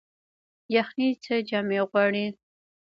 یخني 0.75 1.09
څه 1.23 1.35
جامې 1.49 1.79
غواړي؟ 1.89 2.25